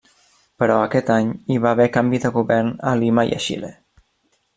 [0.61, 3.71] Però aquest any hi va haver canvi de govern a Lima i a Xile.